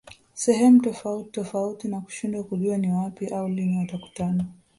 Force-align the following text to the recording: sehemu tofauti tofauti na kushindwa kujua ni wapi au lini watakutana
sehemu 0.33 0.81
tofauti 0.81 1.29
tofauti 1.31 1.87
na 1.87 2.01
kushindwa 2.01 2.43
kujua 2.43 2.77
ni 2.77 2.91
wapi 2.91 3.27
au 3.27 3.47
lini 3.49 3.77
watakutana 3.77 4.45